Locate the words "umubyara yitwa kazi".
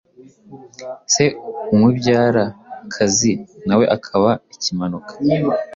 1.73-3.31